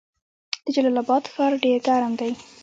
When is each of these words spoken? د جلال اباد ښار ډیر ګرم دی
د 0.63 0.65
جلال 0.75 0.97
اباد 1.03 1.23
ښار 1.33 1.51
ډیر 1.63 1.77
ګرم 1.87 2.13
دی 2.19 2.31